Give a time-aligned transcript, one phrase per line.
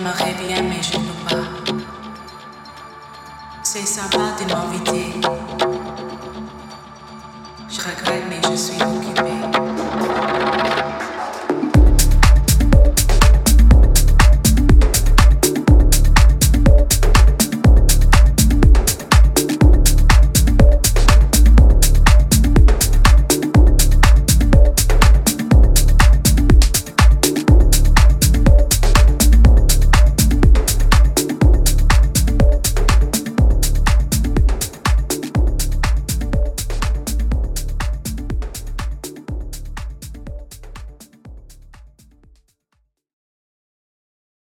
[0.00, 1.82] J'aimerais bien, mais je ne peux pas.
[3.62, 5.20] C'est sympa de m'inviter.